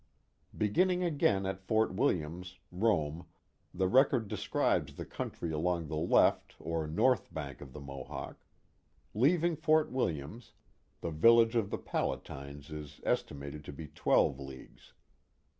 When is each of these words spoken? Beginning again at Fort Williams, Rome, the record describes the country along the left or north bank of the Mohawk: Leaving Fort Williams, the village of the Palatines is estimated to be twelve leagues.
Beginning 0.57 1.03
again 1.03 1.45
at 1.45 1.61
Fort 1.61 1.93
Williams, 1.93 2.57
Rome, 2.71 3.27
the 3.71 3.87
record 3.87 4.27
describes 4.27 4.95
the 4.95 5.05
country 5.05 5.51
along 5.51 5.85
the 5.89 5.95
left 5.95 6.55
or 6.57 6.87
north 6.87 7.31
bank 7.31 7.61
of 7.61 7.71
the 7.71 7.79
Mohawk: 7.79 8.43
Leaving 9.13 9.55
Fort 9.55 9.91
Williams, 9.91 10.53
the 11.01 11.11
village 11.11 11.55
of 11.55 11.69
the 11.69 11.77
Palatines 11.77 12.71
is 12.71 12.99
estimated 13.03 13.63
to 13.65 13.71
be 13.71 13.89
twelve 13.89 14.39
leagues. 14.39 14.93